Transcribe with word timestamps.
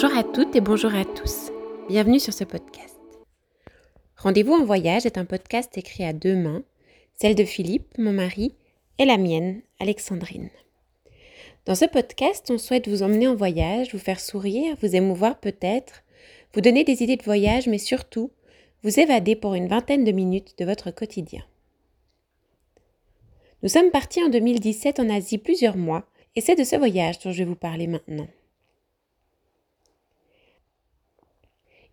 Bonjour 0.00 0.16
à 0.16 0.22
toutes 0.22 0.54
et 0.54 0.60
bonjour 0.60 0.94
à 0.94 1.04
tous. 1.04 1.50
Bienvenue 1.88 2.20
sur 2.20 2.32
ce 2.32 2.44
podcast. 2.44 3.00
Rendez-vous 4.16 4.52
en 4.52 4.64
voyage 4.64 5.06
est 5.06 5.18
un 5.18 5.24
podcast 5.24 5.76
écrit 5.76 6.04
à 6.04 6.12
deux 6.12 6.36
mains, 6.36 6.62
celle 7.14 7.34
de 7.34 7.42
Philippe, 7.42 7.98
mon 7.98 8.12
mari, 8.12 8.54
et 8.98 9.04
la 9.04 9.16
mienne, 9.16 9.60
Alexandrine. 9.80 10.50
Dans 11.64 11.74
ce 11.74 11.84
podcast, 11.84 12.48
on 12.48 12.58
souhaite 12.58 12.86
vous 12.86 13.02
emmener 13.02 13.26
en 13.26 13.34
voyage, 13.34 13.92
vous 13.92 13.98
faire 13.98 14.20
sourire, 14.20 14.76
vous 14.80 14.94
émouvoir 14.94 15.40
peut-être, 15.40 16.04
vous 16.54 16.60
donner 16.60 16.84
des 16.84 17.02
idées 17.02 17.16
de 17.16 17.24
voyage, 17.24 17.66
mais 17.66 17.78
surtout 17.78 18.30
vous 18.84 19.00
évader 19.00 19.34
pour 19.34 19.54
une 19.54 19.66
vingtaine 19.66 20.04
de 20.04 20.12
minutes 20.12 20.54
de 20.58 20.64
votre 20.64 20.92
quotidien. 20.92 21.42
Nous 23.64 23.68
sommes 23.68 23.90
partis 23.90 24.22
en 24.22 24.28
2017 24.28 25.00
en 25.00 25.10
Asie 25.10 25.38
plusieurs 25.38 25.76
mois, 25.76 26.06
et 26.36 26.40
c'est 26.40 26.54
de 26.54 26.62
ce 26.62 26.76
voyage 26.76 27.18
dont 27.18 27.32
je 27.32 27.38
vais 27.38 27.48
vous 27.48 27.56
parler 27.56 27.88
maintenant. 27.88 28.28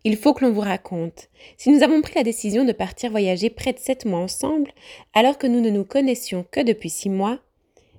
Il 0.06 0.16
faut 0.16 0.34
que 0.34 0.44
l'on 0.44 0.52
vous 0.52 0.60
raconte. 0.60 1.30
Si 1.56 1.68
nous 1.68 1.82
avons 1.82 2.00
pris 2.00 2.14
la 2.14 2.22
décision 2.22 2.64
de 2.64 2.70
partir 2.70 3.10
voyager 3.10 3.50
près 3.50 3.72
de 3.72 3.80
sept 3.80 4.04
mois 4.04 4.20
ensemble, 4.20 4.70
alors 5.14 5.36
que 5.36 5.48
nous 5.48 5.60
ne 5.60 5.68
nous 5.68 5.84
connaissions 5.84 6.46
que 6.48 6.60
depuis 6.60 6.90
six 6.90 7.10
mois, 7.10 7.40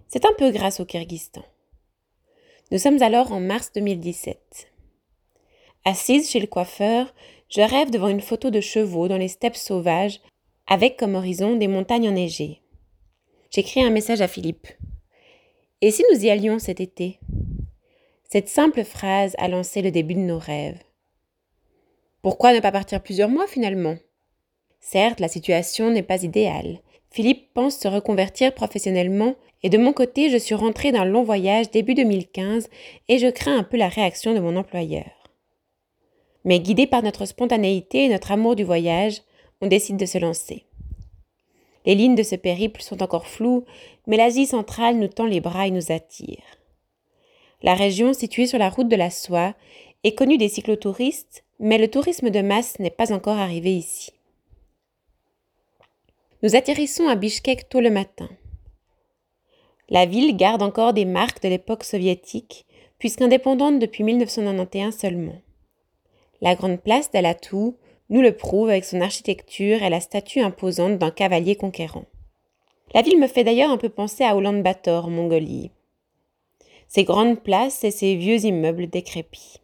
c'est 0.07 0.23
un 0.23 0.31
peu 0.37 0.51
grâce 0.51 0.79
au 0.79 0.85
Kyrgyzstan. 0.85 1.43
Nous 2.71 2.77
sommes 2.77 3.01
alors 3.01 3.33
en 3.33 3.41
mars 3.41 3.73
2017. 3.75 4.71
Assise 5.83 6.29
chez 6.29 6.39
le 6.39 6.47
coiffeur, 6.47 7.13
je 7.49 7.59
rêve 7.59 7.91
devant 7.91 8.07
une 8.07 8.21
photo 8.21 8.51
de 8.51 8.61
chevaux 8.61 9.09
dans 9.09 9.17
les 9.17 9.27
steppes 9.27 9.57
sauvages, 9.57 10.21
avec 10.65 10.95
comme 10.95 11.15
horizon 11.15 11.57
des 11.57 11.67
montagnes 11.67 12.07
enneigées. 12.07 12.61
J'écris 13.51 13.83
un 13.83 13.89
message 13.89 14.21
à 14.21 14.29
Philippe. 14.29 14.67
Et 15.81 15.91
si 15.91 16.05
nous 16.13 16.23
y 16.23 16.29
allions 16.29 16.59
cet 16.59 16.79
été? 16.79 17.19
Cette 18.31 18.47
simple 18.47 18.85
phrase 18.85 19.35
a 19.39 19.49
lancé 19.49 19.81
le 19.81 19.91
début 19.91 20.15
de 20.15 20.21
nos 20.21 20.39
rêves. 20.39 20.79
Pourquoi 22.27 22.53
ne 22.53 22.59
pas 22.59 22.73
partir 22.73 23.01
plusieurs 23.01 23.29
mois 23.29 23.47
finalement? 23.47 23.95
Certes, 24.81 25.21
la 25.21 25.29
situation 25.29 25.91
n'est 25.91 26.03
pas 26.03 26.23
idéale. 26.23 26.81
Philippe 27.09 27.53
pense 27.53 27.77
se 27.77 27.87
reconvertir 27.87 28.53
professionnellement 28.53 29.35
et 29.63 29.69
de 29.69 29.77
mon 29.77 29.93
côté, 29.93 30.29
je 30.29 30.35
suis 30.35 30.53
rentrée 30.53 30.91
d'un 30.91 31.05
long 31.05 31.23
voyage 31.23 31.71
début 31.71 31.93
2015 31.93 32.69
et 33.07 33.17
je 33.17 33.29
crains 33.29 33.57
un 33.57 33.63
peu 33.63 33.77
la 33.77 33.87
réaction 33.87 34.33
de 34.33 34.41
mon 34.41 34.57
employeur. 34.57 35.09
Mais 36.43 36.59
guidés 36.59 36.85
par 36.85 37.01
notre 37.01 37.23
spontanéité 37.23 38.03
et 38.03 38.09
notre 38.09 38.33
amour 38.33 38.57
du 38.57 38.65
voyage, 38.65 39.21
on 39.61 39.67
décide 39.67 39.95
de 39.95 40.05
se 40.05 40.17
lancer. 40.17 40.65
Les 41.85 41.95
lignes 41.95 42.15
de 42.15 42.23
ce 42.23 42.35
périple 42.35 42.81
sont 42.81 43.01
encore 43.01 43.27
floues, 43.27 43.63
mais 44.05 44.17
l'Asie 44.17 44.47
centrale 44.47 44.97
nous 44.97 45.07
tend 45.07 45.27
les 45.27 45.39
bras 45.39 45.67
et 45.67 45.71
nous 45.71 45.93
attire. 45.93 46.43
La 47.61 47.73
région 47.73 48.11
située 48.11 48.47
sur 48.47 48.59
la 48.59 48.69
route 48.69 48.89
de 48.89 48.97
la 48.97 49.11
soie 49.11 49.55
est 50.03 50.13
connue 50.13 50.37
des 50.37 50.49
cyclotouristes, 50.49 51.45
mais 51.59 51.77
le 51.77 51.89
tourisme 51.89 52.29
de 52.29 52.41
masse 52.41 52.79
n'est 52.79 52.89
pas 52.89 53.11
encore 53.13 53.37
arrivé 53.37 53.75
ici. 53.75 54.11
Nous 56.43 56.55
atterrissons 56.55 57.07
à 57.07 57.15
Bishkek 57.15 57.67
tôt 57.67 57.81
le 57.81 57.89
matin. 57.89 58.29
La 59.89 60.05
ville 60.05 60.35
garde 60.35 60.61
encore 60.61 60.93
des 60.93 61.05
marques 61.05 61.41
de 61.41 61.49
l'époque 61.49 61.83
soviétique, 61.83 62.65
puisqu'indépendante 62.99 63.79
depuis 63.79 64.03
1991 64.03 64.95
seulement. 64.95 65.41
La 66.41 66.55
grande 66.55 66.81
place 66.81 67.09
d'Alatou, 67.11 67.77
nous 68.09 68.21
le 68.21 68.35
prouve 68.35 68.69
avec 68.69 68.85
son 68.85 69.01
architecture 69.01 69.81
et 69.81 69.89
la 69.89 69.99
statue 69.99 70.41
imposante 70.41 70.97
d'un 70.97 71.11
cavalier 71.11 71.55
conquérant. 71.55 72.05
La 72.93 73.01
ville 73.01 73.19
me 73.19 73.27
fait 73.27 73.43
d'ailleurs 73.43 73.71
un 73.71 73.77
peu 73.77 73.89
penser 73.89 74.23
à 74.23 74.35
Ulaanbaatar 74.35 75.05
en 75.05 75.09
Mongolie. 75.09 75.71
Ses 76.87 77.03
grandes 77.03 77.41
places 77.41 77.83
et 77.83 77.91
ses 77.91 78.15
vieux 78.15 78.45
immeubles 78.45 78.87
décrépits. 78.87 79.59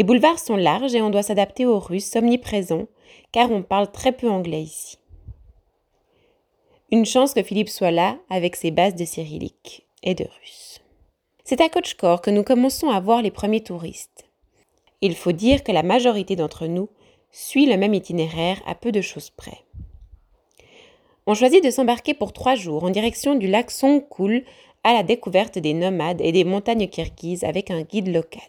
Les 0.00 0.04
boulevards 0.04 0.38
sont 0.38 0.56
larges 0.56 0.94
et 0.94 1.02
on 1.02 1.10
doit 1.10 1.22
s'adapter 1.22 1.66
aux 1.66 1.78
Russes 1.78 2.16
omniprésents, 2.16 2.86
car 3.32 3.50
on 3.50 3.62
parle 3.62 3.92
très 3.92 4.12
peu 4.12 4.30
anglais 4.30 4.62
ici. 4.62 4.96
Une 6.90 7.04
chance 7.04 7.34
que 7.34 7.42
Philippe 7.42 7.68
soit 7.68 7.90
là 7.90 8.16
avec 8.30 8.56
ses 8.56 8.70
bases 8.70 8.94
de 8.94 9.04
cyrillique 9.04 9.86
et 10.02 10.14
de 10.14 10.24
russe. 10.24 10.80
C'est 11.44 11.60
à 11.60 11.68
Kochkor 11.68 12.22
que 12.22 12.30
nous 12.30 12.42
commençons 12.42 12.88
à 12.88 12.98
voir 12.98 13.20
les 13.20 13.30
premiers 13.30 13.62
touristes. 13.62 14.24
Il 15.02 15.14
faut 15.14 15.32
dire 15.32 15.62
que 15.62 15.70
la 15.70 15.82
majorité 15.82 16.34
d'entre 16.34 16.66
nous 16.66 16.88
suit 17.30 17.66
le 17.66 17.76
même 17.76 17.92
itinéraire 17.92 18.62
à 18.64 18.74
peu 18.74 18.92
de 18.92 19.02
choses 19.02 19.28
près. 19.28 19.66
On 21.26 21.34
choisit 21.34 21.62
de 21.62 21.70
s'embarquer 21.70 22.14
pour 22.14 22.32
trois 22.32 22.54
jours 22.54 22.84
en 22.84 22.90
direction 22.90 23.34
du 23.34 23.48
lac 23.48 23.70
Songkul 23.70 24.46
à 24.82 24.94
la 24.94 25.02
découverte 25.02 25.58
des 25.58 25.74
nomades 25.74 26.22
et 26.22 26.32
des 26.32 26.44
montagnes 26.44 26.88
kirghizes 26.88 27.44
avec 27.44 27.70
un 27.70 27.82
guide 27.82 28.08
local. 28.08 28.40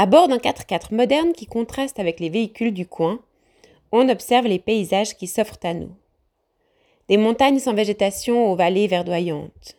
À 0.00 0.06
bord 0.06 0.28
d'un 0.28 0.36
4x4 0.36 0.94
moderne 0.94 1.32
qui 1.32 1.46
contraste 1.46 1.98
avec 1.98 2.20
les 2.20 2.28
véhicules 2.28 2.72
du 2.72 2.86
coin, 2.86 3.18
on 3.90 4.08
observe 4.08 4.46
les 4.46 4.60
paysages 4.60 5.16
qui 5.16 5.26
s'offrent 5.26 5.58
à 5.64 5.74
nous. 5.74 5.90
Des 7.08 7.16
montagnes 7.16 7.58
sans 7.58 7.74
végétation 7.74 8.48
aux 8.48 8.54
vallées 8.54 8.86
verdoyantes. 8.86 9.76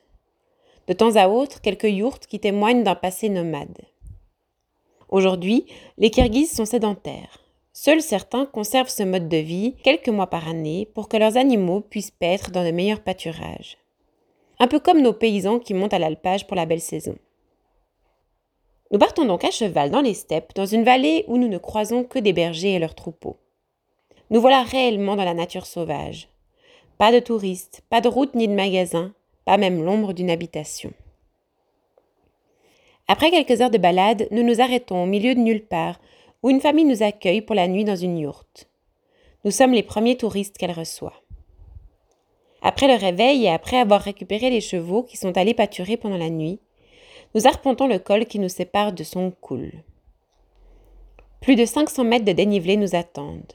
De 0.87 0.93
temps 0.93 1.15
à 1.15 1.29
autre, 1.29 1.61
quelques 1.61 1.85
yourtes 1.85 2.27
qui 2.27 2.41
témoignent 2.41 2.83
d'un 2.83 2.95
passé 2.95 3.29
nomade. 3.29 3.77
Aujourd'hui, 5.07 5.65
les 5.97 6.09
Kirghizes 6.09 6.53
sont 6.53 6.65
sédentaires. 6.65 7.39
Seuls 7.71 8.01
certains 8.01 8.45
conservent 8.45 8.89
ce 8.89 9.03
mode 9.03 9.29
de 9.29 9.37
vie 9.37 9.77
quelques 9.85 10.09
mois 10.09 10.27
par 10.27 10.49
année 10.49 10.85
pour 10.93 11.07
que 11.07 11.15
leurs 11.15 11.37
animaux 11.37 11.79
puissent 11.79 12.11
paître 12.11 12.51
dans 12.51 12.65
de 12.65 12.71
meilleurs 12.71 13.03
pâturages. 13.03 13.77
Un 14.59 14.67
peu 14.67 14.81
comme 14.81 15.01
nos 15.01 15.13
paysans 15.13 15.59
qui 15.59 15.73
montent 15.73 15.93
à 15.93 15.99
l'alpage 15.99 16.45
pour 16.45 16.57
la 16.57 16.65
belle 16.65 16.81
saison. 16.81 17.15
Nous 18.91 18.97
partons 18.99 19.25
donc 19.25 19.43
à 19.43 19.51
cheval 19.51 19.91
dans 19.91 20.01
les 20.01 20.15
steppes, 20.15 20.53
dans 20.55 20.65
une 20.65 20.83
vallée 20.83 21.23
où 21.27 21.37
nous 21.37 21.47
ne 21.47 21.57
croisons 21.57 22.03
que 22.03 22.17
des 22.17 22.33
bergers 22.33 22.73
et 22.73 22.79
leurs 22.79 22.95
troupeaux. 22.95 23.37
Nous 24.31 24.41
voilà 24.41 24.63
réellement 24.63 25.15
dans 25.15 25.25
la 25.25 25.33
nature 25.33 25.65
sauvage. 25.65 26.29
Pas 26.97 27.11
de 27.11 27.19
touristes, 27.19 27.81
pas 27.89 28.01
de 28.01 28.07
route 28.07 28.33
ni 28.35 28.47
de 28.47 28.53
magasins, 28.53 29.13
pas 29.45 29.57
même 29.57 29.83
l'ombre 29.83 30.13
d'une 30.13 30.29
habitation. 30.29 30.91
Après 33.07 33.31
quelques 33.31 33.61
heures 33.61 33.71
de 33.71 33.77
balade, 33.77 34.27
nous 34.31 34.43
nous 34.43 34.61
arrêtons 34.61 35.03
au 35.03 35.05
milieu 35.05 35.33
de 35.33 35.39
nulle 35.39 35.65
part, 35.65 35.99
où 36.43 36.49
une 36.49 36.61
famille 36.61 36.85
nous 36.85 37.03
accueille 37.03 37.41
pour 37.41 37.55
la 37.55 37.67
nuit 37.67 37.83
dans 37.83 37.95
une 37.95 38.17
yourte. 38.17 38.69
Nous 39.45 39.51
sommes 39.51 39.73
les 39.73 39.83
premiers 39.83 40.17
touristes 40.17 40.57
qu'elle 40.57 40.71
reçoit. 40.71 41.21
Après 42.61 42.87
le 42.87 42.99
réveil 42.99 43.45
et 43.45 43.49
après 43.49 43.77
avoir 43.77 44.01
récupéré 44.01 44.49
les 44.49 44.61
chevaux 44.61 45.03
qui 45.03 45.17
sont 45.17 45.37
allés 45.37 45.53
pâturer 45.53 45.97
pendant 45.97 46.17
la 46.17 46.29
nuit, 46.29 46.59
nous 47.35 47.47
arpentons 47.47 47.87
le 47.87 47.99
col 47.99 48.25
qui 48.25 48.39
nous 48.39 48.49
sépare 48.49 48.93
de 48.93 49.03
son 49.03 49.31
coul. 49.31 49.71
Plus 51.41 51.55
de 51.55 51.65
500 51.65 52.03
mètres 52.03 52.25
de 52.25 52.31
dénivelé 52.31 52.75
nous 52.75 52.95
attendent. 52.95 53.53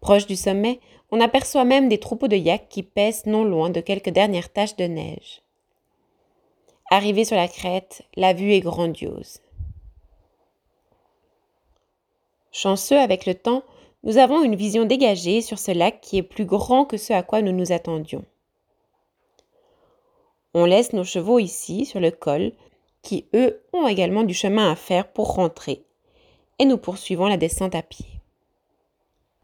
Proche 0.00 0.26
du 0.26 0.36
sommet, 0.36 0.80
on 1.10 1.20
aperçoit 1.20 1.64
même 1.64 1.88
des 1.88 1.98
troupeaux 1.98 2.28
de 2.28 2.36
yaks 2.36 2.68
qui 2.68 2.82
pèsent 2.82 3.26
non 3.26 3.44
loin 3.44 3.70
de 3.70 3.80
quelques 3.80 4.10
dernières 4.10 4.52
taches 4.52 4.76
de 4.76 4.84
neige. 4.84 5.42
Arrivé 6.90 7.24
sur 7.24 7.36
la 7.36 7.48
crête, 7.48 8.02
la 8.16 8.32
vue 8.34 8.52
est 8.52 8.60
grandiose. 8.60 9.40
Chanceux 12.52 12.98
avec 12.98 13.26
le 13.26 13.34
temps, 13.34 13.62
nous 14.02 14.18
avons 14.18 14.42
une 14.42 14.54
vision 14.54 14.84
dégagée 14.84 15.40
sur 15.40 15.58
ce 15.58 15.72
lac 15.72 16.00
qui 16.00 16.18
est 16.18 16.22
plus 16.22 16.44
grand 16.44 16.84
que 16.84 16.96
ce 16.96 17.12
à 17.12 17.22
quoi 17.22 17.42
nous 17.42 17.52
nous 17.52 17.72
attendions. 17.72 18.24
On 20.54 20.64
laisse 20.64 20.92
nos 20.92 21.04
chevaux 21.04 21.40
ici, 21.40 21.84
sur 21.84 21.98
le 21.98 22.12
col, 22.12 22.52
qui 23.02 23.26
eux 23.34 23.60
ont 23.72 23.88
également 23.88 24.22
du 24.22 24.34
chemin 24.34 24.70
à 24.70 24.76
faire 24.76 25.08
pour 25.08 25.34
rentrer, 25.34 25.82
et 26.58 26.64
nous 26.64 26.78
poursuivons 26.78 27.26
la 27.26 27.36
descente 27.36 27.74
à 27.74 27.82
pied. 27.82 28.06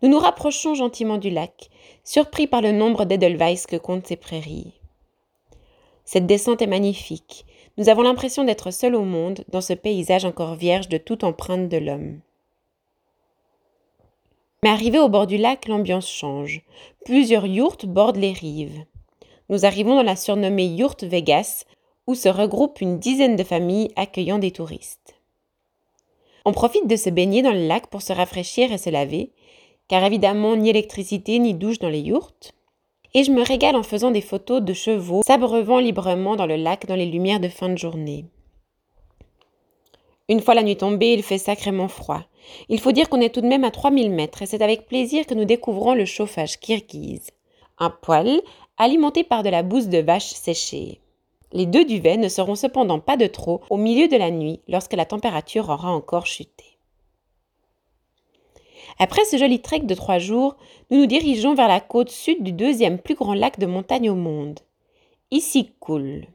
Nous 0.03 0.09
nous 0.09 0.19
rapprochons 0.19 0.75
gentiment 0.75 1.19
du 1.19 1.29
lac, 1.29 1.69
surpris 2.05 2.47
par 2.47 2.63
le 2.63 2.73
nombre 2.73 3.05
d'Edelweiss 3.05 3.67
que 3.67 3.77
comptent 3.77 4.07
ces 4.07 4.17
prairies. 4.17 4.73
Cette 6.05 6.27
descente 6.27 6.63
est 6.63 6.67
magnifique. 6.67 7.45
Nous 7.77 7.89
avons 7.89 8.03
l'impression 8.03 8.45
d'être 8.45 8.71
seuls 8.71 8.95
au 8.95 9.05
monde 9.05 9.45
dans 9.49 9.61
ce 9.61 9.75
paysage 9.75 10.25
encore 10.25 10.55
vierge 10.55 10.89
de 10.89 10.97
toute 10.97 11.25
empreinte 11.25 11.69
de 11.69 11.77
l'homme. 11.77 12.21
Mais 14.63 14.71
arrivé 14.71 14.99
au 14.99 15.09
bord 15.09 15.27
du 15.27 15.39
lac, 15.39 15.67
l'ambiance 15.69 16.09
change. 16.09 16.63
Plusieurs 17.05 17.47
yourtes 17.47 17.87
bordent 17.87 18.17
les 18.17 18.33
rives. 18.33 18.85
Nous 19.51 19.67
arrivons 19.67 19.97
dans 19.97 20.03
la 20.03 20.17
surnommée 20.17 20.67
yourte 20.67 21.05
Vegas, 21.05 21.65
où 22.07 22.15
se 22.15 22.29
regroupent 22.31 22.81
une 22.81 22.99
dizaine 22.99 23.37
de 23.37 23.45
familles 23.45 23.91
accueillant 23.97 24.39
des 24.39 24.53
touristes. 24.53 25.21
On 26.47 26.53
profite 26.53 26.87
de 26.87 26.97
se 26.97 27.11
baigner 27.11 27.43
dans 27.43 27.53
le 27.53 27.67
lac 27.67 27.89
pour 27.89 28.01
se 28.01 28.15
rafraîchir 28.15 28.73
et 28.73 28.79
se 28.79 28.89
laver, 28.89 29.33
car 29.89 30.03
évidemment 30.05 30.57
ni 30.57 30.71
électricité 30.71 31.39
ni 31.39 31.53
douche 31.53 31.79
dans 31.79 31.91
les 31.91 32.01
yourtes 32.01 32.55
et 33.15 33.25
je 33.25 33.33
me 33.33 33.43
régale 33.43 33.77
en 33.77 33.83
faisant 33.83 34.11
des 34.11 34.21
photos 34.21 34.63
de 34.63 34.73
chevaux 34.73 35.23
s'abreuvant 35.27 35.81
librement 35.81 36.37
dans 36.37 36.47
le 36.47 36.57
lac 36.57 36.87
dans 36.87 36.95
les 36.95 37.07
lumières 37.07 37.41
de 37.41 37.49
fin 37.49 37.69
de 37.69 37.79
journée. 37.79 38.25
Une 40.29 40.41
fois 40.41 40.55
la 40.55 40.63
nuit 40.63 40.77
tombée, 40.77 41.13
il 41.13 41.25
fait 41.25 41.39
sacrément 41.39 41.89
froid. 41.89 42.23
Il 42.69 42.79
faut 42.79 42.93
dire 42.93 43.09
qu'on 43.09 43.21
est 43.21 43.35
tout 43.35 43.41
de 43.41 43.49
même 43.49 43.65
à 43.65 43.73
3000 43.73 44.13
mètres 44.13 44.43
et 44.43 44.47
c'est 44.47 44.63
avec 44.63 44.87
plaisir 44.87 45.27
que 45.27 45.35
nous 45.35 45.45
découvrons 45.45 45.95
le 45.95 46.05
chauffage 46.05 46.61
kirghize. 46.61 47.31
Un 47.79 47.91
poêle 47.91 48.41
alimenté 48.81 49.25
par 49.25 49.43
de 49.43 49.51
la 49.51 49.63
bouse 49.63 49.89
de 49.89 49.99
vache 49.99 50.33
séchée. 50.33 51.01
Les 51.53 51.67
deux 51.67 51.85
duvets 51.85 52.17
ne 52.17 52.29
seront 52.29 52.55
cependant 52.55 52.99
pas 52.99 53.19
de 53.19 53.27
trop 53.27 53.61
au 53.69 53.77
milieu 53.77 54.09
de 54.09 54.17
la 54.17 54.31
nuit 54.31 54.61
lorsque 54.69 54.95
la 54.95 55.05
température 55.05 55.69
aura 55.69 55.91
encore 55.91 56.27
chuté. 56.27 56.65
Après 58.99 59.25
ce 59.27 59.37
joli 59.37 59.61
trek 59.61 59.81
de 59.81 59.95
trois 59.95 60.19
jours, 60.19 60.57
nous 60.91 60.99
nous 60.99 61.07
dirigeons 61.07 61.55
vers 61.55 61.69
la 61.69 61.81
côte 61.81 62.11
sud 62.11 62.43
du 62.43 62.53
deuxième 62.53 62.99
plus 62.99 63.15
grand 63.15 63.35
lac 63.35 63.59
de 63.59 63.67
montagne 63.67 64.09
au 64.09 64.15
monde, 64.15 64.61
Issyk-Kul, 65.31 66.27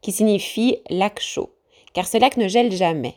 qui 0.00 0.12
signifie 0.12 0.78
lac 0.90 1.20
chaud, 1.20 1.50
car 1.92 2.06
ce 2.06 2.18
lac 2.18 2.36
ne 2.36 2.46
gèle 2.46 2.70
jamais. 2.70 3.16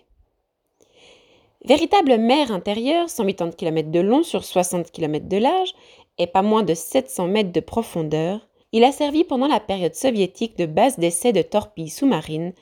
Véritable 1.66 2.18
mer 2.18 2.52
intérieure, 2.52 3.10
180 3.10 3.52
km 3.52 3.92
de 3.92 4.00
long 4.00 4.24
sur 4.24 4.44
60 4.44 4.92
km 4.92 5.28
de 5.28 5.38
large 5.38 5.74
et 6.18 6.28
pas 6.28 6.42
moins 6.42 6.64
de 6.64 6.74
700 6.74 7.28
mètres 7.28 7.52
de 7.52 7.60
profondeur, 7.60 8.48
il 8.72 8.84
a 8.84 8.92
servi 8.92 9.24
pendant 9.24 9.48
la 9.48 9.60
période 9.60 9.96
soviétique 9.96 10.58
de 10.58 10.66
base 10.66 11.00
d'essai 11.00 11.32
de 11.32 11.42
torpilles 11.42 11.90
sous-marines 11.90 12.54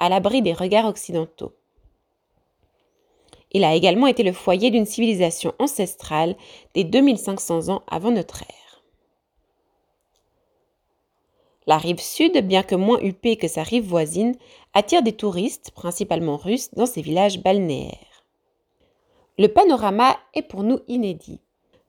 à 0.00 0.08
l'abri 0.08 0.42
des 0.42 0.52
regards 0.52 0.86
occidentaux. 0.86 1.52
Il 3.52 3.62
a 3.62 3.74
également 3.74 4.08
été 4.08 4.24
le 4.24 4.32
foyer 4.32 4.70
d'une 4.70 4.84
civilisation 4.84 5.54
ancestrale 5.60 6.36
des 6.74 6.82
2500 6.82 7.68
ans 7.68 7.82
avant 7.86 8.10
notre 8.10 8.42
ère. 8.42 8.82
La 11.66 11.78
rive 11.78 12.00
sud, 12.00 12.36
bien 12.46 12.62
que 12.62 12.74
moins 12.74 12.98
huppée 13.00 13.36
que 13.36 13.48
sa 13.48 13.62
rive 13.62 13.86
voisine, 13.86 14.34
attire 14.74 15.02
des 15.02 15.12
touristes, 15.12 15.70
principalement 15.70 16.36
russes, 16.36 16.74
dans 16.74 16.84
ses 16.84 17.00
villages 17.00 17.42
balnéaires. 17.42 18.24
Le 19.38 19.46
panorama 19.46 20.16
est 20.34 20.42
pour 20.42 20.62
nous 20.62 20.80
inédit. 20.88 21.40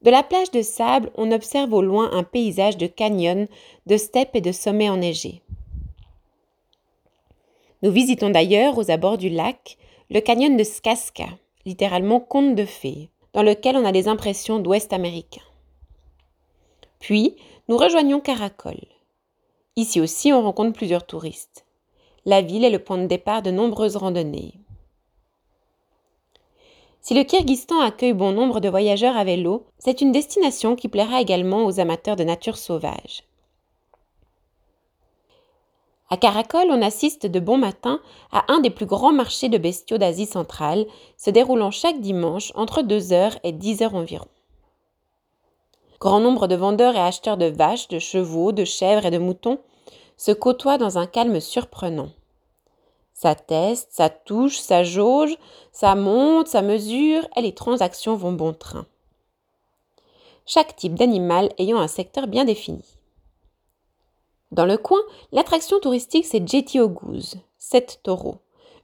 De 0.06 0.12
la 0.12 0.22
plage 0.22 0.52
de 0.52 0.62
sable, 0.62 1.10
on 1.16 1.32
observe 1.32 1.72
au 1.72 1.82
loin 1.82 2.12
un 2.12 2.22
paysage 2.22 2.76
de 2.76 2.86
canyons, 2.86 3.48
de 3.86 3.96
steppes 3.96 4.36
et 4.36 4.40
de 4.40 4.52
sommets 4.52 4.88
enneigés. 4.88 5.42
Nous 7.82 7.90
visitons 7.90 8.30
d'ailleurs, 8.30 8.78
aux 8.78 8.92
abords 8.92 9.18
du 9.18 9.28
lac, 9.28 9.76
le 10.08 10.20
canyon 10.20 10.56
de 10.56 10.62
Skaska, 10.62 11.26
littéralement 11.64 12.20
conte 12.20 12.54
de 12.54 12.64
fées, 12.64 13.10
dans 13.32 13.42
lequel 13.42 13.76
on 13.76 13.84
a 13.84 13.90
des 13.90 14.06
impressions 14.06 14.60
d'Ouest 14.60 14.92
américain. 14.92 15.42
Puis, 17.00 17.34
nous 17.68 17.76
rejoignons 17.76 18.20
Caracol. 18.20 18.78
Ici 19.74 20.00
aussi, 20.00 20.32
on 20.32 20.40
rencontre 20.40 20.72
plusieurs 20.72 21.04
touristes. 21.04 21.66
La 22.24 22.42
ville 22.42 22.64
est 22.64 22.70
le 22.70 22.78
point 22.78 22.98
de 22.98 23.06
départ 23.06 23.42
de 23.42 23.50
nombreuses 23.50 23.96
randonnées. 23.96 24.54
Si 27.06 27.14
le 27.14 27.22
Kyrgyzstan 27.22 27.82
accueille 27.82 28.14
bon 28.14 28.32
nombre 28.32 28.58
de 28.58 28.68
voyageurs 28.68 29.16
à 29.16 29.22
vélo, 29.22 29.68
c'est 29.78 30.00
une 30.00 30.10
destination 30.10 30.74
qui 30.74 30.88
plaira 30.88 31.20
également 31.20 31.64
aux 31.64 31.78
amateurs 31.78 32.16
de 32.16 32.24
nature 32.24 32.56
sauvage. 32.56 33.22
À 36.10 36.16
Caracol, 36.16 36.66
on 36.68 36.82
assiste 36.82 37.26
de 37.26 37.38
bon 37.38 37.58
matin 37.58 38.00
à 38.32 38.52
un 38.52 38.58
des 38.58 38.70
plus 38.70 38.86
grands 38.86 39.12
marchés 39.12 39.48
de 39.48 39.56
bestiaux 39.56 39.98
d'Asie 39.98 40.26
centrale, 40.26 40.84
se 41.16 41.30
déroulant 41.30 41.70
chaque 41.70 42.00
dimanche 42.00 42.50
entre 42.56 42.82
2h 42.82 43.38
et 43.44 43.52
10h 43.52 43.90
environ. 43.90 44.26
Grand 46.00 46.18
nombre 46.18 46.48
de 46.48 46.56
vendeurs 46.56 46.96
et 46.96 47.00
acheteurs 47.00 47.36
de 47.36 47.46
vaches, 47.46 47.86
de 47.86 48.00
chevaux, 48.00 48.50
de 48.50 48.64
chèvres 48.64 49.06
et 49.06 49.12
de 49.12 49.18
moutons 49.18 49.60
se 50.16 50.32
côtoient 50.32 50.76
dans 50.76 50.98
un 50.98 51.06
calme 51.06 51.38
surprenant. 51.38 52.08
Ça 53.16 53.34
teste, 53.34 53.88
ça 53.92 54.10
touche, 54.10 54.58
ça 54.58 54.84
jauge, 54.84 55.38
ça 55.72 55.94
monte, 55.94 56.48
ça 56.48 56.60
mesure 56.60 57.26
et 57.34 57.40
les 57.40 57.54
transactions 57.54 58.14
vont 58.14 58.32
bon 58.32 58.52
train. 58.52 58.84
Chaque 60.44 60.76
type 60.76 60.94
d'animal 60.94 61.50
ayant 61.56 61.78
un 61.78 61.88
secteur 61.88 62.26
bien 62.26 62.44
défini. 62.44 62.84
Dans 64.52 64.66
le 64.66 64.76
coin, 64.76 65.00
l'attraction 65.32 65.80
touristique 65.80 66.26
c'est 66.26 66.46
Jetty 66.46 66.78
Oguz, 66.78 67.36
sept 67.56 68.00
taureaux, 68.02 68.36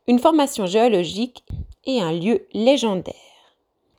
une 0.06 0.18
formation 0.18 0.64
géologique 0.64 1.44
et 1.84 2.00
un 2.00 2.12
lieu 2.12 2.46
légendaire. 2.54 3.14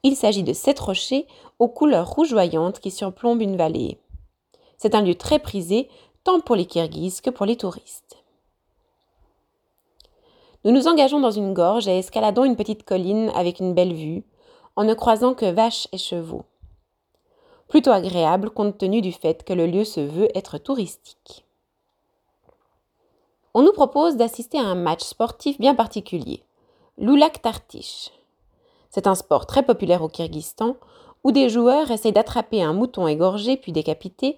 Il 0.01 0.15
s'agit 0.15 0.44
de 0.44 0.53
sept 0.53 0.79
rochers 0.79 1.27
aux 1.59 1.69
couleurs 1.69 2.09
rougeoyantes 2.09 2.79
qui 2.79 2.89
surplombent 2.89 3.44
une 3.44 3.56
vallée. 3.56 4.00
C'est 4.79 4.95
un 4.95 5.03
lieu 5.03 5.13
très 5.13 5.38
prisé 5.38 5.89
tant 6.24 6.39
pour 6.39 6.56
les 6.56 6.65
Kirghizes 6.65 7.21
que 7.21 7.29
pour 7.29 7.45
les 7.45 7.56
touristes. 7.56 8.23
Nous 10.63 10.71
nous 10.71 10.88
engageons 10.88 11.19
dans 11.19 11.31
une 11.31 11.54
gorge 11.54 11.88
et 11.88 12.00
escaladons 12.00 12.45
une 12.45 12.56
petite 12.56 12.83
colline 12.83 13.31
avec 13.36 13.60
une 13.60 13.74
belle 13.74 13.94
vue, 13.94 14.24
en 14.75 14.83
ne 14.83 14.94
croisant 14.94 15.33
que 15.33 15.51
vaches 15.51 15.88
et 15.92 15.98
chevaux. 15.98 16.45
Plutôt 17.68 17.92
agréable 17.92 18.50
compte 18.50 18.77
tenu 18.77 19.01
du 19.01 19.12
fait 19.12 19.44
que 19.44 19.54
le 19.54 19.68
lieu 19.68 19.83
se 19.83 20.00
veut 20.00 20.30
être 20.36 20.57
touristique 20.57 21.44
on 23.54 23.62
nous 23.62 23.71
propose 23.71 24.15
d'assister 24.15 24.57
à 24.57 24.63
un 24.63 24.75
match 24.75 25.04
sportif 25.04 25.60
bien 25.60 25.75
particulier, 25.75 26.44
l'Oulak 26.98 27.42
Tartish. 27.42 28.10
C'est 28.89 29.07
un 29.07 29.15
sport 29.15 29.45
très 29.45 29.63
populaire 29.63 30.01
au 30.01 30.10
Kyrgyzstan 30.10 30.75
où 31.24 31.31
des 31.31 31.50
joueurs 31.50 31.92
essayent 31.92 32.13
d'attraper 32.13 32.63
un 32.63 32.74
mouton 32.74 33.07
égorgé 33.07 33.57
puis 33.57 33.71
décapité 33.71 34.38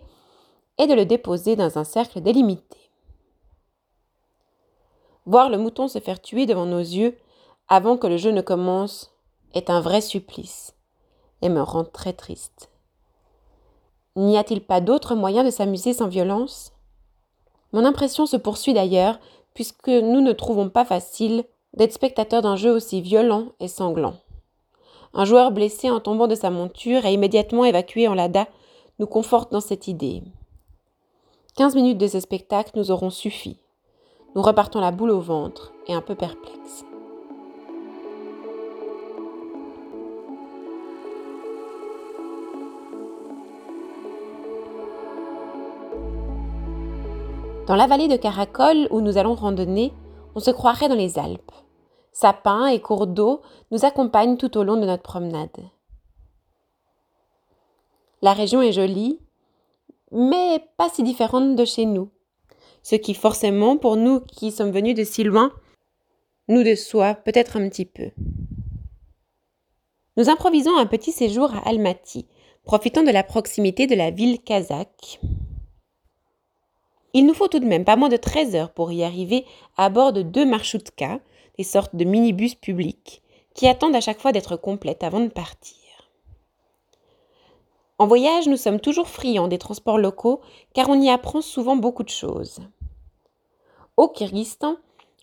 et 0.77 0.88
de 0.88 0.94
le 0.94 1.06
déposer 1.06 1.56
dans 1.56 1.77
un 1.77 1.86
cercle 1.86 2.22
délimité. 2.22 2.85
Voir 5.25 5.50
le 5.50 5.57
mouton 5.57 5.88
se 5.88 6.00
faire 6.00 6.22
tuer 6.22 6.45
devant 6.45 6.66
nos 6.66 6.80
yeux 6.80 7.18
avant 7.68 7.98
que 7.98 8.07
le 8.07 8.18
jeu 8.18 8.31
ne 8.31 8.42
commence 8.42 9.12
est 9.54 9.69
un 9.69 9.81
vrai 9.81 10.01
supplice 10.01 10.75
et 11.42 11.50
me 11.50 11.62
rend 11.62 11.83
très 11.83 12.13
triste. 12.13 12.69
N'y 14.16 14.38
a-t-il 14.38 14.62
pas 14.62 14.81
d'autre 14.81 15.16
moyen 15.16 15.44
de 15.44 15.50
s'amuser 15.50 15.94
sans 15.94 16.07
violence? 16.07 16.74
Mon 17.74 17.83
impression 17.83 18.25
se 18.25 18.38
poursuit 18.38 18.74
d'ailleurs, 18.74 19.19
puisque 19.54 19.89
nous 19.89 20.22
ne 20.22 20.31
trouvons 20.31 20.69
pas 20.69 20.86
facile 20.86 21.44
d'être 21.74 21.94
spectateurs 21.94 22.42
d'un 22.42 22.56
jeu 22.56 22.72
aussi 22.72 23.01
violent 23.01 23.48
et 23.60 23.68
sanglant. 23.68 24.16
Un 25.13 25.25
joueur 25.25 25.51
blessé 25.51 25.89
en 25.89 26.00
tombant 26.00 26.27
de 26.27 26.36
sa 26.36 26.50
monture 26.50 27.06
et 27.06 27.13
immédiatement 27.13 27.66
évacué 27.66 28.07
en 28.07 28.13
Lada 28.13 28.48
nous 29.00 29.07
conforte 29.07 29.51
dans 29.51 29.62
cette 29.62 29.88
idée. 29.88 30.24
Quinze 31.56 31.75
minutes 31.75 31.98
de 31.98 32.07
ce 32.07 32.19
spectacle 32.19 32.72
nous 32.75 32.92
auront 32.92 33.10
suffi. 33.10 33.60
Nous 34.36 34.42
repartons 34.42 34.82
la 34.82 34.92
boule 34.92 35.12
au 35.12 35.22
ventre 35.22 35.72
et 35.88 35.94
un 35.94 36.02
peu 36.02 36.14
perplexes. 36.14 36.84
Dans 47.65 47.75
la 47.75 47.88
vallée 47.88 48.10
de 48.10 48.18
Caracol 48.18 48.89
où 48.92 49.00
nous 49.00 49.18
allons 49.18 49.36
randonner, 49.36 49.94
on 50.36 50.42
se 50.42 50.51
croirait 50.51 50.89
dans 50.89 50.96
les 50.96 51.18
Alpes. 51.18 51.51
Sapins 52.12 52.68
et 52.68 52.82
cours 52.82 53.08
d'eau 53.08 53.42
nous 53.72 53.86
accompagnent 53.86 54.38
tout 54.38 54.58
au 54.58 54.63
long 54.63 54.75
de 54.75 54.86
notre 54.86 55.01
promenade. 55.01 55.50
La 58.22 58.34
région 58.34 58.62
est 58.62 58.74
jolie, 58.74 59.20
mais 60.12 60.62
pas 60.77 60.89
si 60.89 61.04
différente 61.04 61.56
de 61.56 61.65
chez 61.65 61.86
nous, 61.86 62.10
ce 62.86 62.96
qui 62.96 63.15
forcément, 63.15 63.77
pour 63.77 63.98
nous 63.98 64.20
qui 64.20 64.51
sommes 64.51 64.72
venus 64.72 64.94
de 64.94 65.04
si 65.04 65.24
loin, 65.24 65.51
nous 66.48 66.62
déçoit 66.62 67.15
peut-être 67.15 67.58
un 67.58 67.68
petit 67.68 67.86
peu. 67.86 68.12
Nous 70.18 70.30
improvisons 70.30 70.77
un 70.77 70.86
petit 70.86 71.12
séjour 71.12 71.54
à 71.54 71.68
Almaty, 71.68 72.27
profitant 72.63 73.04
de 73.04 73.12
la 73.12 73.24
proximité 73.24 73.88
de 73.88 73.96
la 73.96 74.12
ville 74.12 74.39
kazakh, 74.39 75.20
il 77.18 77.25
nous 77.25 77.34
faut 77.34 77.48
tout 77.48 77.60
de 77.60 77.65
même 77.65 77.86
pas 77.86 77.96
moins 77.96 78.10
de 78.10 78.18
13 78.18 78.56
heures 78.56 78.74
pour 78.74 78.92
y 78.92 79.01
arriver 79.01 79.46
à 79.77 79.88
bord 79.88 80.12
de 80.12 80.22
deux 80.22 80.46
marchoutkas, 80.46 81.22
des 81.58 81.63
sortes 81.63 81.96
de 81.96 82.04
minibus 82.04 82.56
publics, 82.56 83.22
qui 83.54 83.70
attendent 83.70 83.96
à 83.96 84.01
chaque 84.01 84.20
fois 84.20 84.34
d'être 84.34 84.58
complètes 84.58 85.01
avant 85.01 85.22
de 85.22 85.30
partir. 85.30 85.77
En 88.00 88.06
voyage, 88.08 88.50
nous 88.50 88.58
sommes 88.58 88.82
toujours 88.82 89.08
friands 89.08 89.48
des 89.48 89.58
transports 89.58 89.98
locaux 89.98 90.42
car 90.74 90.89
on 90.89 91.01
y 91.01 91.10
apprend 91.10 91.39
souvent 91.39 91.77
beaucoup 91.77 92.04
de 92.04 92.10
choses. 92.10 92.60
Au 93.98 94.10
Kyrgyzstan, 94.10 94.75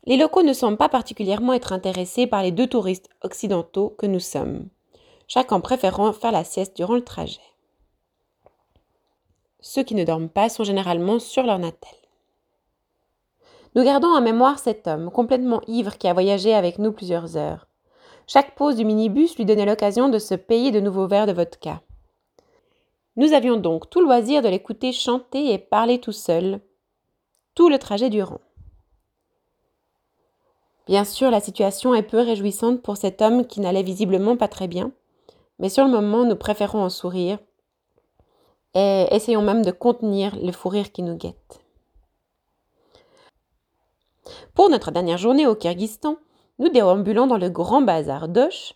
les 0.04 0.16
locaux 0.16 0.42
ne 0.42 0.54
semblent 0.54 0.78
pas 0.78 0.88
particulièrement 0.88 1.52
être 1.52 1.72
intéressés 1.72 2.26
par 2.26 2.42
les 2.42 2.52
deux 2.52 2.66
touristes 2.66 3.10
occidentaux 3.22 3.94
que 3.98 4.06
nous 4.06 4.20
sommes, 4.20 4.68
chacun 5.28 5.60
préférant 5.60 6.12
faire 6.12 6.32
la 6.32 6.42
sieste 6.42 6.76
durant 6.76 6.94
le 6.94 7.04
trajet. 7.04 7.40
Ceux 9.60 9.82
qui 9.82 9.94
ne 9.94 10.04
dorment 10.04 10.30
pas 10.30 10.48
sont 10.48 10.64
généralement 10.64 11.18
sur 11.18 11.42
leur 11.42 11.58
natel. 11.58 11.94
Nous 13.74 13.84
gardons 13.84 14.08
en 14.08 14.20
mémoire 14.20 14.58
cet 14.58 14.86
homme, 14.86 15.10
complètement 15.10 15.60
ivre, 15.66 15.96
qui 15.98 16.08
a 16.08 16.12
voyagé 16.12 16.54
avec 16.54 16.78
nous 16.78 16.92
plusieurs 16.92 17.36
heures. 17.36 17.66
Chaque 18.26 18.54
pause 18.54 18.76
du 18.76 18.84
minibus 18.84 19.36
lui 19.36 19.44
donnait 19.44 19.66
l'occasion 19.66 20.08
de 20.08 20.18
se 20.18 20.34
payer 20.34 20.70
de 20.70 20.80
nouveaux 20.80 21.06
verres 21.06 21.26
de 21.26 21.32
vodka. 21.32 21.82
Nous 23.16 23.34
avions 23.34 23.56
donc 23.56 23.90
tout 23.90 24.00
loisir 24.00 24.42
de 24.42 24.48
l'écouter 24.48 24.92
chanter 24.92 25.52
et 25.52 25.58
parler 25.58 26.00
tout 26.00 26.12
seul, 26.12 26.60
tout 27.54 27.68
le 27.68 27.78
trajet 27.78 28.08
durant. 28.08 28.40
Bien 30.86 31.04
sûr, 31.04 31.30
la 31.30 31.40
situation 31.40 31.94
est 31.94 32.02
peu 32.02 32.18
réjouissante 32.18 32.82
pour 32.82 32.96
cet 32.96 33.22
homme 33.22 33.46
qui 33.46 33.60
n'allait 33.60 33.82
visiblement 33.82 34.36
pas 34.36 34.48
très 34.48 34.68
bien, 34.68 34.92
mais 35.58 35.68
sur 35.68 35.84
le 35.84 35.90
moment, 35.90 36.24
nous 36.24 36.36
préférons 36.36 36.82
en 36.82 36.90
sourire 36.90 37.38
et 38.74 39.06
essayons 39.10 39.42
même 39.42 39.64
de 39.64 39.70
contenir 39.70 40.34
le 40.36 40.50
fou 40.50 40.68
rire 40.68 40.92
qui 40.92 41.02
nous 41.02 41.16
guette. 41.16 41.60
Pour 44.54 44.70
notre 44.70 44.90
dernière 44.90 45.18
journée 45.18 45.46
au 45.46 45.54
Kyrgyzstan, 45.54 46.16
nous 46.58 46.68
déambulons 46.68 47.26
dans 47.26 47.38
le 47.38 47.48
grand 47.48 47.82
bazar 47.82 48.28
d'Osh. 48.28 48.74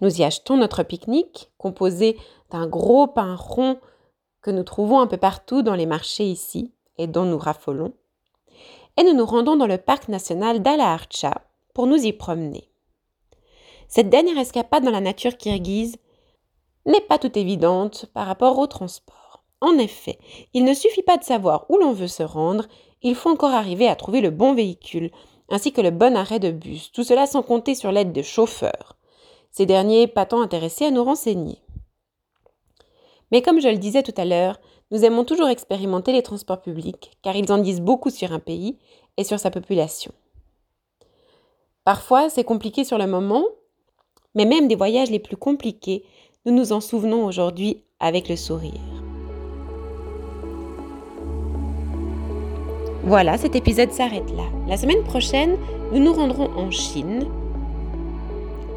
Nous 0.00 0.20
y 0.20 0.24
achetons 0.24 0.56
notre 0.56 0.82
pique-nique, 0.82 1.50
composé 1.58 2.18
d'un 2.50 2.66
gros 2.66 3.06
pain 3.06 3.34
rond 3.34 3.78
que 4.42 4.50
nous 4.50 4.62
trouvons 4.62 5.00
un 5.00 5.06
peu 5.06 5.16
partout 5.16 5.62
dans 5.62 5.74
les 5.74 5.86
marchés 5.86 6.24
ici 6.24 6.72
et 6.98 7.06
dont 7.06 7.24
nous 7.24 7.38
raffolons. 7.38 7.92
Et 8.98 9.04
nous 9.04 9.14
nous 9.14 9.26
rendons 9.26 9.56
dans 9.56 9.68
le 9.68 9.78
parc 9.78 10.08
national 10.08 10.60
d'Ala 10.60 10.98
pour 11.72 11.86
nous 11.86 12.04
y 12.04 12.12
promener. 12.12 12.68
Cette 13.86 14.10
dernière 14.10 14.38
escapade 14.38 14.82
dans 14.82 14.90
la 14.90 15.00
nature 15.00 15.36
kirghize 15.36 15.96
n'est 16.84 17.00
pas 17.00 17.18
toute 17.18 17.36
évidente 17.36 18.06
par 18.12 18.26
rapport 18.26 18.58
au 18.58 18.66
transport. 18.66 19.44
En 19.60 19.78
effet, 19.78 20.18
il 20.52 20.64
ne 20.64 20.74
suffit 20.74 21.02
pas 21.02 21.16
de 21.16 21.22
savoir 21.22 21.66
où 21.68 21.78
l'on 21.78 21.92
veut 21.92 22.08
se 22.08 22.24
rendre, 22.24 22.66
il 23.02 23.14
faut 23.14 23.30
encore 23.30 23.52
arriver 23.52 23.86
à 23.86 23.94
trouver 23.94 24.20
le 24.20 24.30
bon 24.30 24.52
véhicule, 24.54 25.12
ainsi 25.48 25.72
que 25.72 25.80
le 25.80 25.90
bon 25.90 26.16
arrêt 26.16 26.40
de 26.40 26.50
bus, 26.50 26.90
tout 26.90 27.04
cela 27.04 27.26
sans 27.26 27.42
compter 27.42 27.76
sur 27.76 27.92
l'aide 27.92 28.12
de 28.12 28.22
chauffeurs. 28.22 28.96
Ces 29.52 29.64
derniers 29.64 30.08
pas 30.08 30.26
tant 30.26 30.40
intéressés 30.40 30.86
à 30.86 30.90
nous 30.90 31.04
renseigner. 31.04 31.62
Mais 33.30 33.42
comme 33.42 33.60
je 33.60 33.68
le 33.68 33.78
disais 33.78 34.02
tout 34.02 34.14
à 34.16 34.24
l'heure, 34.24 34.58
nous 34.90 35.04
aimons 35.04 35.24
toujours 35.24 35.48
expérimenter 35.48 36.12
les 36.12 36.22
transports 36.22 36.62
publics, 36.62 37.12
car 37.22 37.36
ils 37.36 37.52
en 37.52 37.58
disent 37.58 37.80
beaucoup 37.80 38.10
sur 38.10 38.32
un 38.32 38.38
pays 38.38 38.78
et 39.16 39.24
sur 39.24 39.38
sa 39.38 39.50
population. 39.50 40.12
Parfois, 41.84 42.30
c'est 42.30 42.44
compliqué 42.44 42.84
sur 42.84 42.98
le 42.98 43.06
moment, 43.06 43.44
mais 44.34 44.44
même 44.44 44.68
des 44.68 44.76
voyages 44.76 45.10
les 45.10 45.18
plus 45.18 45.36
compliqués, 45.36 46.04
nous 46.46 46.54
nous 46.54 46.72
en 46.72 46.80
souvenons 46.80 47.24
aujourd'hui 47.26 47.82
avec 48.00 48.28
le 48.28 48.36
sourire. 48.36 48.72
Voilà, 53.04 53.38
cet 53.38 53.56
épisode 53.56 53.92
s'arrête 53.92 54.30
là. 54.36 54.44
La 54.66 54.76
semaine 54.76 55.02
prochaine, 55.02 55.56
nous 55.92 55.98
nous 55.98 56.12
rendrons 56.12 56.50
en 56.56 56.70
Chine, 56.70 57.26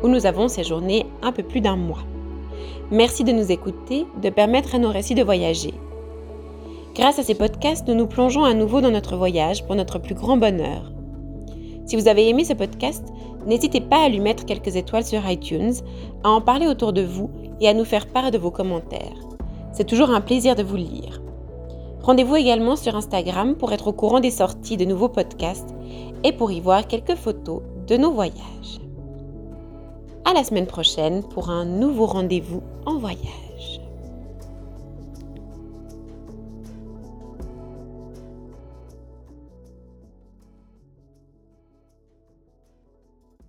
où 0.03 0.08
nous 0.08 0.25
avons 0.25 0.48
séjourné 0.48 1.06
un 1.22 1.32
peu 1.32 1.44
plus 1.44 1.62
d'un 1.62 1.75
mois. 1.75 2.03
Merci 2.91 3.24
de 3.24 3.32
nous 3.32 3.51
écouter, 3.51 4.06
de 4.22 4.30
permettre 4.30 4.75
à 4.75 4.80
nos 4.80 4.89
récits 4.89 5.15
de 5.15 5.24
voyager. 5.24 5.74
Grâce 6.93 7.19
à 7.19 7.24
ces 7.24 7.36
podcasts, 7.36 7.88
nous 7.88 7.95
nous 7.95 8.07
plongeons 8.07 8.43
à 8.43 8.53
nouveau 8.53 8.81
dans 8.81 8.91
notre 8.91 9.15
voyage 9.15 9.65
pour 9.65 9.75
notre 9.75 9.98
plus 9.98 10.13
grand 10.13 10.36
bonheur. 10.36 10.91
Si 11.86 11.95
vous 11.95 12.10
avez 12.10 12.27
aimé 12.27 12.43
ce 12.43 12.53
podcast, 12.53 13.05
n'hésitez 13.45 13.79
pas 13.79 14.03
à 14.03 14.10
lui 14.10 14.19
mettre 14.19 14.45
quelques 14.45 14.75
étoiles 14.75 15.05
sur 15.05 15.27
iTunes, 15.29 15.74
à 16.25 16.29
en 16.29 16.41
parler 16.41 16.67
autour 16.67 16.91
de 16.91 17.01
vous 17.01 17.29
et 17.62 17.69
à 17.69 17.74
nous 17.74 17.86
faire 17.86 18.07
part 18.07 18.29
de 18.29 18.38
vos 18.38 18.51
commentaires. 18.51 19.15
C'est 19.71 19.88
toujours 19.88 20.10
un 20.10 20.19
plaisir 20.19 20.55
de 20.55 20.63
vous 20.63 20.75
lire. 20.75 21.21
Rendez-vous 22.01 22.36
également 22.36 22.75
sur 22.75 22.95
Instagram 22.95 23.55
pour 23.55 23.71
être 23.71 23.88
au 23.88 23.93
courant 23.93 24.19
des 24.19 24.31
sorties 24.31 24.75
de 24.75 24.86
nouveaux 24.86 25.10
podcasts 25.10 25.74
et 26.25 26.33
pour 26.33 26.51
y 26.51 26.60
voir 26.60 26.88
quelques 26.88 27.15
photos 27.15 27.62
de 27.88 27.95
nos 27.95 28.12
voyages. 28.12 28.81
À 30.25 30.33
la 30.33 30.43
semaine 30.43 30.67
prochaine 30.67 31.24
pour 31.24 31.50
un 31.50 31.63
nouveau 31.63 32.05
rendez-vous 32.05 32.62
en 32.86 32.98
voyage. 32.98 33.50